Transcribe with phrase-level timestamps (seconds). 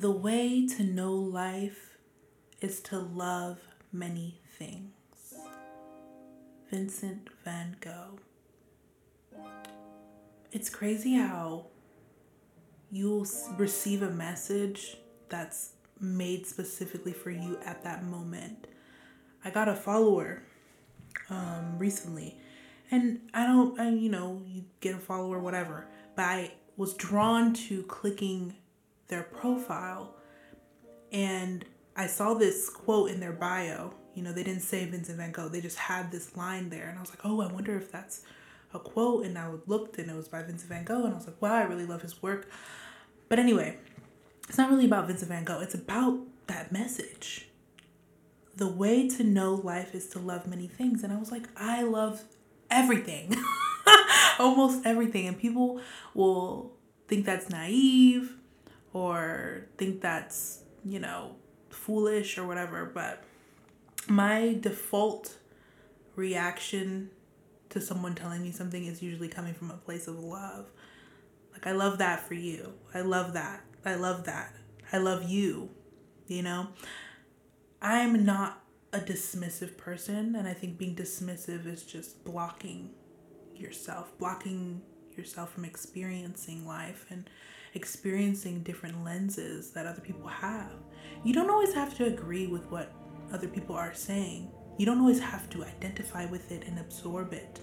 [0.00, 1.98] The way to know life
[2.62, 3.58] is to love
[3.92, 4.94] many things.
[6.70, 8.18] Vincent van Gogh.
[10.52, 11.66] It's crazy how
[12.90, 13.26] you'll
[13.58, 14.96] receive a message
[15.28, 18.68] that's made specifically for you at that moment.
[19.44, 20.44] I got a follower
[21.28, 22.38] um, recently,
[22.90, 27.52] and I don't, I, you know, you get a follower, whatever, but I was drawn
[27.52, 28.54] to clicking
[29.10, 30.14] their profile
[31.12, 31.64] and
[31.96, 33.92] I saw this quote in their bio.
[34.14, 36.88] You know, they didn't say Vincent van Gogh, they just had this line there.
[36.88, 38.22] And I was like, oh, I wonder if that's
[38.72, 39.26] a quote.
[39.26, 41.04] And I looked and it was by Vincent van Gogh.
[41.04, 42.48] And I was like, wow, I really love his work.
[43.28, 43.76] But anyway,
[44.48, 47.48] it's not really about Vincent van Gogh, it's about that message.
[48.56, 51.02] The way to know life is to love many things.
[51.04, 52.22] And I was like, I love
[52.70, 53.36] everything,
[54.38, 55.28] almost everything.
[55.28, 55.80] And people
[56.14, 56.72] will
[57.08, 58.39] think that's naive
[58.92, 61.36] or think that's, you know,
[61.68, 63.22] foolish or whatever, but
[64.08, 65.36] my default
[66.16, 67.10] reaction
[67.70, 70.66] to someone telling me something is usually coming from a place of love.
[71.52, 72.72] Like, I love that for you.
[72.94, 73.62] I love that.
[73.84, 74.54] I love that.
[74.92, 75.70] I love you.
[76.26, 76.68] You know?
[77.80, 82.90] I'm not a dismissive person, and I think being dismissive is just blocking
[83.54, 84.82] yourself, blocking
[85.16, 87.30] yourself from experiencing life and
[87.74, 90.72] experiencing different lenses that other people have.
[91.24, 92.92] You don't always have to agree with what
[93.32, 94.50] other people are saying.
[94.78, 97.60] You don't always have to identify with it and absorb it.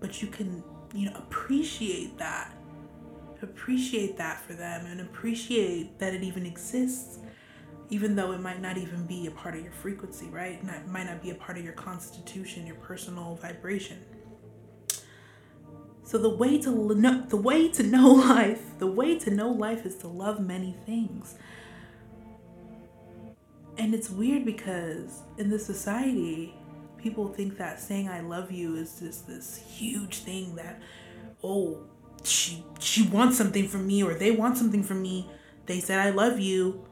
[0.00, 2.52] But you can, you know, appreciate that.
[3.42, 7.18] Appreciate that for them and appreciate that it even exists
[7.90, 10.60] even though it might not even be a part of your frequency, right?
[10.62, 13.98] It might not be a part of your constitution, your personal vibration.
[16.14, 19.84] So the way to know, the way to know life, the way to know life
[19.84, 21.34] is to love many things.
[23.76, 26.54] And it's weird because in this society,
[26.98, 30.80] people think that saying I love you is just this huge thing that
[31.42, 31.80] oh,
[32.22, 35.28] she she wants something from me or they want something from me.
[35.66, 36.86] They said I love you.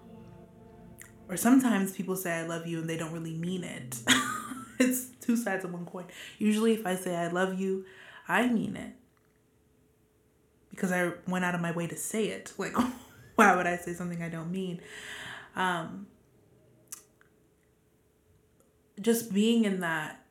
[1.28, 3.98] Or sometimes people say I love you and they don't really mean it.
[4.80, 6.06] it's two sides of one coin.
[6.38, 7.84] Usually if I say I love you,
[8.26, 8.94] I mean it
[10.72, 12.52] because I went out of my way to say it.
[12.58, 12.74] Like,
[13.36, 14.80] why would I say something I don't mean?
[15.56, 16.06] Um,
[19.00, 20.22] just being in that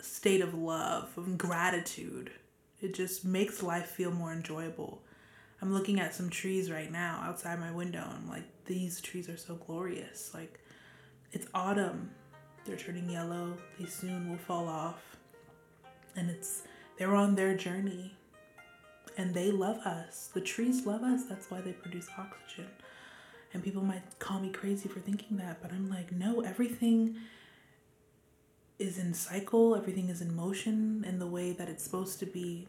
[0.00, 2.32] state of love, of gratitude,
[2.80, 5.02] it just makes life feel more enjoyable.
[5.62, 8.02] I'm looking at some trees right now outside my window.
[8.02, 10.32] And I'm like, these trees are so glorious.
[10.34, 10.58] Like,
[11.32, 12.10] it's autumn.
[12.64, 13.56] They're turning yellow.
[13.78, 15.16] They soon will fall off.
[16.16, 16.62] And it's,
[16.98, 18.16] they're on their journey
[19.20, 20.30] and they love us.
[20.32, 21.24] The trees love us.
[21.24, 22.68] That's why they produce oxygen.
[23.52, 27.16] And people might call me crazy for thinking that, but I'm like, no, everything
[28.78, 32.66] is in cycle, everything is in motion in the way that it's supposed to be.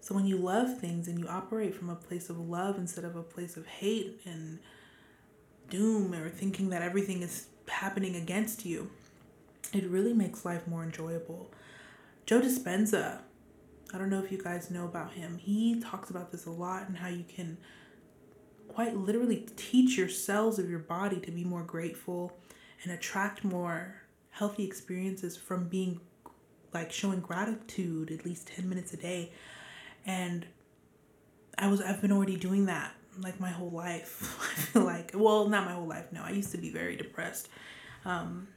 [0.00, 3.14] So when you love things and you operate from a place of love instead of
[3.14, 4.58] a place of hate and
[5.70, 8.90] doom or thinking that everything is happening against you,
[9.72, 11.52] it really makes life more enjoyable.
[12.26, 13.20] Joe Dispenza
[13.92, 15.38] I don't know if you guys know about him.
[15.38, 17.56] He talks about this a lot and how you can
[18.68, 22.38] quite literally teach your cells of your body to be more grateful
[22.82, 26.00] and attract more healthy experiences from being
[26.74, 29.32] like showing gratitude at least 10 minutes a day.
[30.06, 30.46] And
[31.56, 34.38] I was I've been already doing that like my whole life.
[34.52, 36.12] I feel like well, not my whole life.
[36.12, 37.48] No, I used to be very depressed.
[38.04, 38.48] Um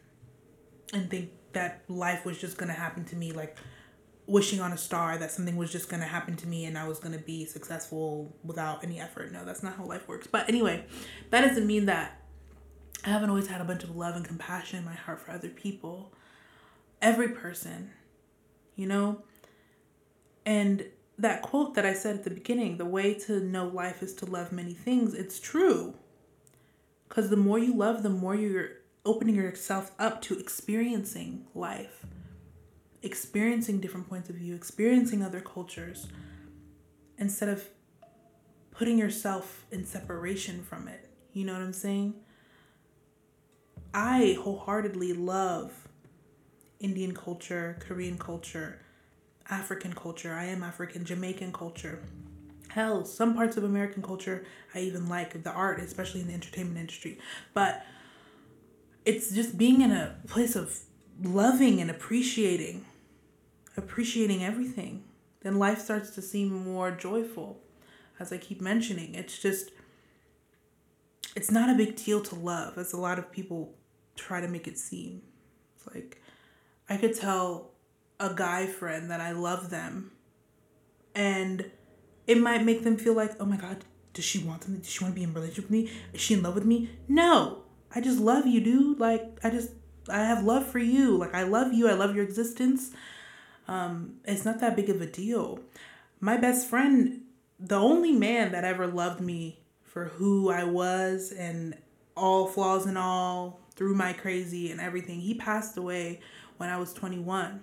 [0.94, 3.58] and think that life was just going to happen to me like
[4.28, 6.88] wishing on a star that something was just going to happen to me and I
[6.88, 9.32] was going to be successful without any effort.
[9.32, 10.28] No, that's not how life works.
[10.28, 10.86] But anyway,
[11.32, 12.22] that doesn't mean that
[13.04, 15.50] I haven't always had a bunch of love and compassion in my heart for other
[15.50, 16.14] people.
[17.02, 17.92] Every person,
[18.76, 19.24] you know?
[20.46, 20.86] And
[21.18, 24.26] that quote that I said at the beginning, the way to know life is to
[24.26, 25.96] love many things, it's true.
[27.10, 28.70] Because the more you love, the more you're
[29.04, 32.06] opening yourself up to experiencing life
[33.04, 36.08] experiencing different points of view, experiencing other cultures,
[37.18, 37.68] instead of
[38.72, 41.10] putting yourself in separation from it.
[41.34, 42.16] You know what I'm saying?
[43.94, 45.88] I wholeheartedly love
[46.80, 48.80] Indian culture, Korean culture,
[49.50, 50.34] African culture.
[50.34, 52.00] I am African, Jamaican culture.
[52.70, 56.78] Hell, some parts of American culture I even like, the art, especially in the entertainment
[56.78, 57.20] industry.
[57.54, 57.86] But
[59.04, 60.80] it's just being in a place of
[61.22, 62.86] loving and appreciating
[63.78, 65.04] appreciating everything,
[65.42, 67.60] then life starts to seem more joyful.
[68.20, 69.72] As I keep mentioning, it's just
[71.36, 73.74] it's not a big deal to love, as a lot of people
[74.16, 75.22] try to make it seem.
[75.76, 76.22] It's like
[76.90, 77.72] I could tell
[78.20, 80.12] a guy friend that I love them,
[81.16, 81.72] and
[82.28, 84.82] it might make them feel like, oh my god, does she want something?
[84.82, 85.92] Does she want to be in relationship with me?
[86.14, 86.90] Is she in love with me?
[87.08, 87.64] No,
[87.96, 89.00] I just love you, dude.
[89.00, 89.72] Like I just
[90.10, 91.18] I have love for you.
[91.18, 91.88] Like I love you.
[91.88, 92.92] I love your existence.
[93.68, 95.60] Um, it's not that big of a deal.
[96.20, 97.22] My best friend,
[97.60, 101.78] the only man that ever loved me for who I was and
[102.16, 105.22] all flaws and all, through my crazy and everything.
[105.22, 106.20] He passed away
[106.58, 107.62] when I was 21.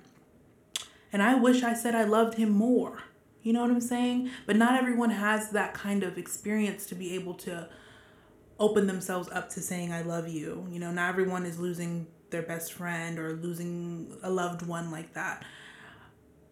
[1.13, 3.05] And I wish I said I loved him more.
[3.43, 4.31] You know what I'm saying?
[4.47, 7.69] But not everyone has that kind of experience to be able to
[8.59, 10.67] open themselves up to saying I love you.
[10.71, 15.15] You know, not everyone is losing their best friend or losing a loved one like
[15.15, 15.45] that.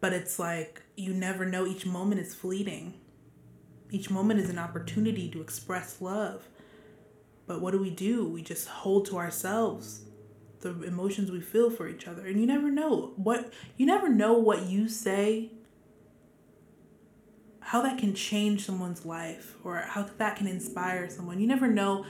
[0.01, 2.95] But it's like you never know each moment is fleeting.
[3.91, 6.49] Each moment is an opportunity to express love.
[7.47, 8.27] But what do we do?
[8.29, 10.03] We just hold to ourselves
[10.61, 12.27] the emotions we feel for each other.
[12.27, 15.53] And you never know what you never know what you say
[17.67, 21.41] how that can change someone's life or how that can inspire someone.
[21.41, 22.07] You never know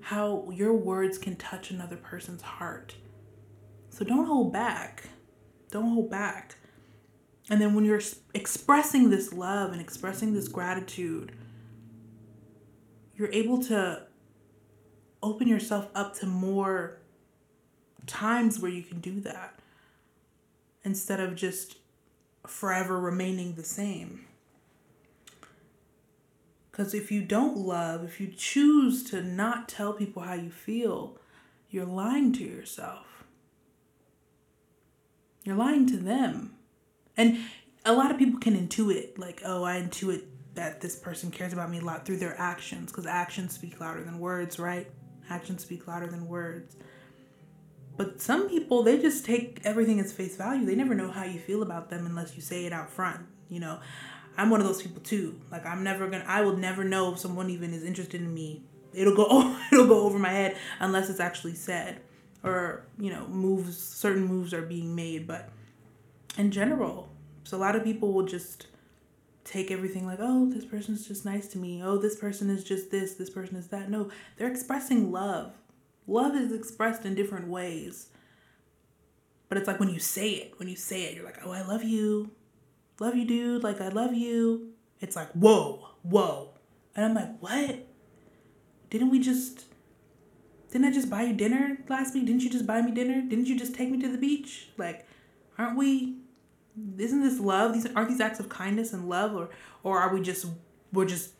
[0.00, 2.94] how your words can touch another person's heart.
[3.90, 5.10] So don't hold back.
[5.70, 6.56] Don't hold back.
[7.50, 8.00] And then when you're
[8.32, 11.32] expressing this love and expressing this gratitude,
[13.16, 14.02] you're able to
[15.22, 16.98] open yourself up to more
[18.06, 19.58] times where you can do that
[20.84, 21.76] instead of just
[22.46, 24.26] forever remaining the same.
[26.70, 31.18] Because if you don't love, if you choose to not tell people how you feel,
[31.70, 33.24] you're lying to yourself.
[35.44, 36.53] You're lying to them.
[37.16, 37.38] And
[37.84, 40.22] a lot of people can intuit, like, oh, I intuit
[40.54, 44.02] that this person cares about me a lot through their actions, because actions speak louder
[44.02, 44.90] than words, right?
[45.28, 46.76] Actions speak louder than words.
[47.96, 50.66] But some people, they just take everything as face value.
[50.66, 53.20] They never know how you feel about them unless you say it out front.
[53.48, 53.78] You know,
[54.36, 55.40] I'm one of those people too.
[55.50, 58.64] Like I'm never gonna, I will never know if someone even is interested in me.
[58.92, 62.00] It'll go, it'll go over my head unless it's actually said,
[62.42, 63.78] or you know, moves.
[63.78, 65.50] Certain moves are being made, but
[66.36, 67.08] in general,
[67.44, 68.66] so a lot of people will just
[69.44, 71.82] take everything like, oh, this person's just nice to me.
[71.82, 73.14] Oh, this person is just this.
[73.14, 73.90] This person is that.
[73.90, 75.52] No, they're expressing love.
[76.06, 78.08] Love is expressed in different ways.
[79.48, 81.62] But it's like when you say it, when you say it, you're like, oh, I
[81.62, 82.30] love you.
[82.98, 83.62] Love you, dude.
[83.62, 84.70] Like, I love you.
[85.00, 86.50] It's like, whoa, whoa.
[86.96, 87.86] And I'm like, what?
[88.90, 89.64] Didn't we just.
[90.70, 92.26] Didn't I just buy you dinner last week?
[92.26, 93.22] Didn't you just buy me dinner?
[93.22, 94.70] Didn't you just take me to the beach?
[94.76, 95.06] Like,
[95.56, 96.16] aren't we
[96.98, 97.72] isn't this love?
[97.72, 99.50] These aren't these acts of kindness and love or
[99.82, 100.46] or are we just
[100.92, 101.32] we're just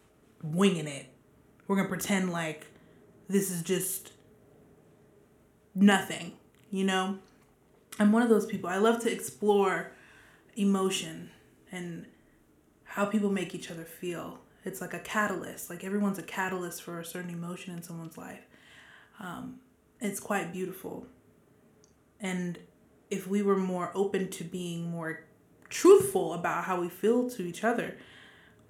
[0.42, 1.06] winging it?
[1.66, 2.66] We're gonna pretend like
[3.28, 4.12] this is just
[5.75, 6.32] nothing,
[6.70, 7.19] you know?
[7.98, 8.69] I'm one of those people.
[8.69, 9.92] I love to explore
[10.56, 11.31] emotion
[11.70, 12.06] and
[12.84, 14.40] how people make each other feel.
[14.64, 15.70] It's like a catalyst.
[15.70, 18.46] Like everyone's a catalyst for a certain emotion in someone's life.
[19.20, 19.60] Um,
[20.00, 21.06] it's quite beautiful.
[22.20, 22.58] And
[23.10, 25.24] if we were more open to being more
[25.68, 27.96] truthful about how we feel to each other,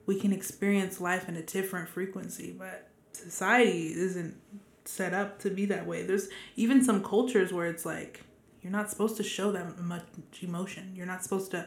[0.06, 2.54] we can experience life in a different frequency.
[2.58, 4.36] But society isn't
[4.84, 6.02] set up to be that way.
[6.02, 8.22] There's even some cultures where it's like
[8.62, 10.04] you're not supposed to show that much
[10.40, 10.92] emotion.
[10.96, 11.66] You're not supposed to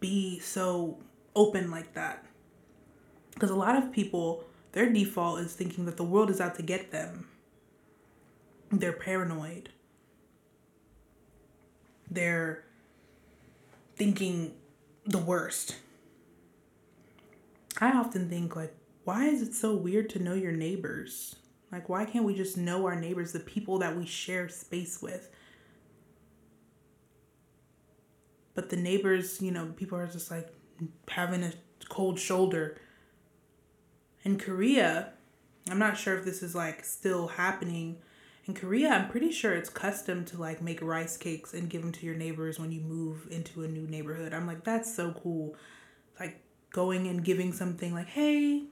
[0.00, 0.98] be so
[1.36, 2.24] open like that.
[3.32, 6.62] Because a lot of people, their default is thinking that the world is out to
[6.62, 7.28] get them.
[8.72, 9.70] They're paranoid.
[12.10, 12.64] They're
[13.96, 14.54] thinking
[15.06, 15.76] the worst.
[17.80, 18.74] I often think, like,
[19.04, 21.36] why is it so weird to know your neighbors?
[21.72, 25.30] Like, why can't we just know our neighbors, the people that we share space with?
[28.54, 30.48] But the neighbors, you know, people are just like
[31.08, 31.52] having a
[31.88, 32.76] cold shoulder.
[34.24, 35.12] In Korea,
[35.70, 37.98] I'm not sure if this is like still happening.
[38.50, 41.92] In Korea, I'm pretty sure it's custom to like make rice cakes and give them
[41.92, 44.34] to your neighbors when you move into a new neighborhood.
[44.34, 45.54] I'm like, that's so cool.
[46.18, 46.40] Like
[46.72, 48.64] going and giving something like, hey,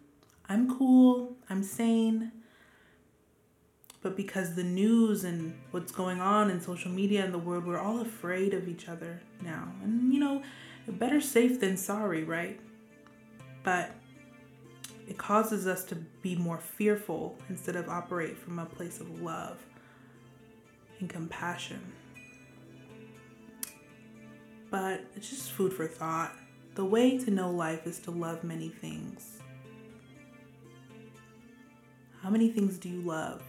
[0.49, 2.32] I'm cool, I'm sane
[4.00, 7.80] but because the news and what's going on in social media and the world, we're
[7.80, 9.73] all afraid of each other now.
[9.82, 10.42] And you know,
[10.87, 12.58] better safe than sorry, right?
[13.64, 13.92] But
[15.08, 19.58] it causes us to be more fearful instead of operate from a place of love
[21.00, 21.93] and compassion.
[24.71, 26.33] But it's just food for thought.
[26.75, 29.38] The way to know life is to love many things.
[32.23, 33.43] How many things do you love?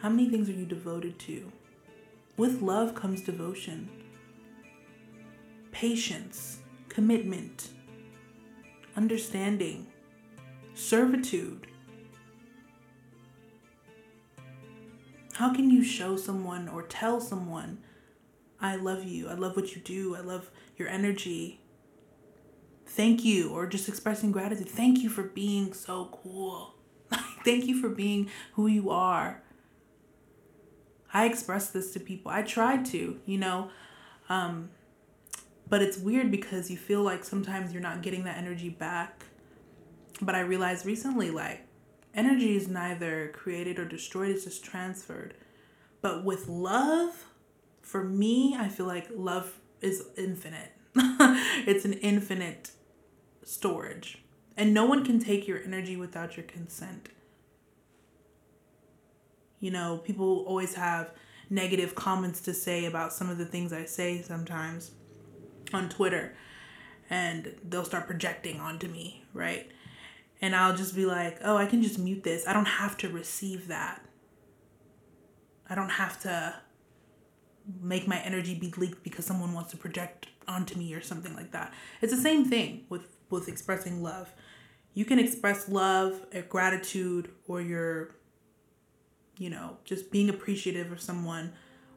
[0.00, 1.50] How many things are you devoted to?
[2.36, 3.88] With love comes devotion,
[5.72, 7.70] patience, commitment,
[8.94, 9.86] understanding,
[10.74, 11.66] servitude.
[15.36, 17.78] How can you show someone or tell someone,
[18.58, 21.60] I love you, I love what you do, I love your energy?
[22.86, 24.70] Thank you, or just expressing gratitude.
[24.70, 26.76] Thank you for being so cool.
[27.44, 29.42] Thank you for being who you are.
[31.12, 32.32] I express this to people.
[32.32, 33.68] I try to, you know.
[34.30, 34.70] Um,
[35.68, 39.26] but it's weird because you feel like sometimes you're not getting that energy back.
[40.22, 41.66] But I realized recently, like,
[42.16, 45.34] energy is neither created or destroyed, it's just transferred.
[46.00, 47.26] But with love,
[47.82, 50.72] for me, I feel like love is infinite.
[50.96, 52.70] it's an infinite
[53.44, 54.22] storage.
[54.56, 57.10] And no one can take your energy without your consent
[59.60, 61.10] you know, people always have
[61.48, 64.92] negative comments to say about some of the things I say sometimes
[65.72, 66.34] on Twitter.
[67.08, 69.70] And they'll start projecting onto me, right?
[70.40, 72.46] And I'll just be like, oh, I can just mute this.
[72.46, 74.02] I don't have to receive that.
[75.68, 76.54] I don't have to
[77.82, 81.52] make my energy be leaked because someone wants to project onto me or something like
[81.52, 81.72] that.
[82.00, 84.32] It's the same thing with with expressing love.
[84.94, 88.14] You can express love, uh, gratitude, or your
[89.38, 91.52] you know, just being appreciative of someone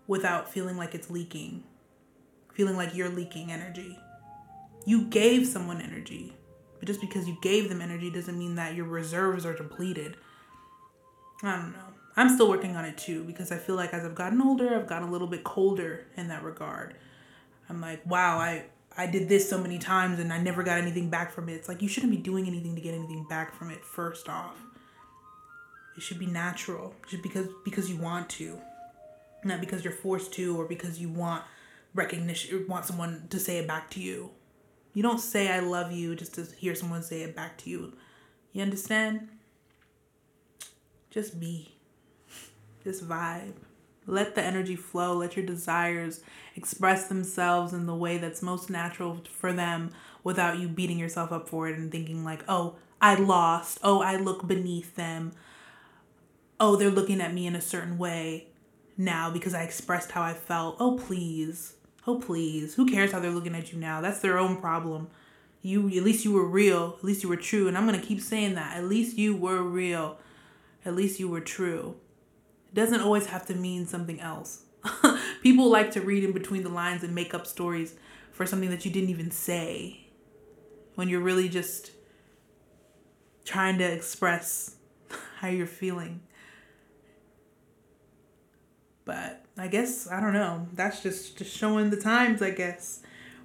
[0.08, 1.64] without feeling like it's leaking,
[2.54, 3.98] feeling like you're leaking energy.
[4.86, 6.36] You gave someone energy,
[6.80, 10.16] but just because you gave them energy doesn't mean that your reserves are depleted.
[11.44, 11.80] I don't know.
[12.16, 14.88] I'm still working on it too because I feel like as I've gotten older, I've
[14.88, 16.96] gotten a little bit colder in that regard.
[17.70, 18.66] I'm like, wow, I
[18.98, 21.54] I did this so many times and I never got anything back from it.
[21.54, 24.58] It's like you shouldn't be doing anything to get anything back from it first off.
[25.96, 28.60] It should be natural, just because because you want to,
[29.44, 31.44] not because you're forced to or because you want
[31.94, 34.32] recognition want someone to say it back to you.
[34.94, 37.94] You don't say I love you just to hear someone say it back to you.
[38.54, 39.30] You understand?
[41.10, 41.76] Just be.
[42.84, 43.54] Just vibe.
[44.08, 45.14] Let the energy flow.
[45.14, 46.22] Let your desires
[46.56, 49.92] express themselves in the way that's most natural for them
[50.24, 53.80] without you beating yourself up for it and thinking, like, oh, I lost.
[53.84, 55.34] Oh, I look beneath them
[56.60, 58.48] oh, they're looking at me in a certain way
[58.98, 60.76] now because I expressed how I felt.
[60.80, 61.76] Oh, please.
[62.10, 62.74] Oh, please.
[62.74, 64.02] Who cares how they're looking at you now?
[64.02, 65.10] That's their own problem.
[65.62, 66.96] You at least you were real.
[66.98, 67.68] At least you were true.
[67.68, 68.78] And I'm going to keep saying that.
[68.78, 70.18] At least you were real.
[70.84, 71.98] At least you were true.
[72.70, 74.64] It doesn't always have to mean something else.
[75.44, 77.94] People like to read in between the lines and make up stories
[78.32, 80.08] for something that you didn't even say
[80.96, 81.92] when you're really just
[83.46, 84.78] trying to express
[85.38, 86.22] how you're feeling.
[89.06, 90.68] But I guess I don't know.
[90.74, 93.02] That's just just showing the times, I guess.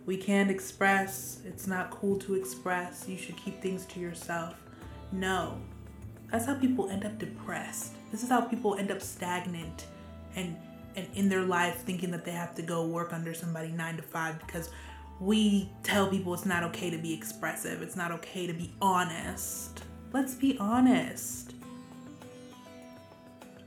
[0.07, 1.41] We can't express.
[1.45, 3.09] It's not cool to express.
[3.09, 4.55] You should keep things to yourself.
[5.13, 5.59] No.
[6.31, 7.93] That's how people end up depressed.
[8.11, 9.87] This is how people end up stagnant
[10.37, 10.57] and
[10.97, 14.03] and in their life thinking that they have to go work under somebody 9 to
[14.03, 14.71] 5 because
[15.21, 17.83] we tell people it's not okay to be expressive.
[17.83, 19.83] It's not okay to be honest.
[20.13, 21.55] Let's be honest.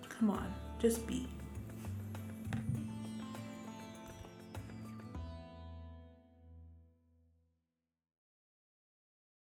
[0.08, 1.27] Come on, just be.